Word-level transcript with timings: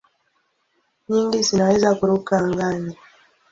Nyingi 1.09 1.39
zinaweza 1.47 1.89
kuruka 1.99 2.31
angani. 2.43 2.93